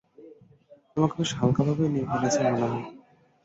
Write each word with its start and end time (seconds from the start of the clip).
তোমাকে 0.91 1.15
বেশ 1.19 1.31
হালকাভাবেই 1.39 1.91
নিয়ে 1.93 2.09
ফেলেছি 2.11 2.39
মনে 2.43 2.65
হয়। 2.71 2.83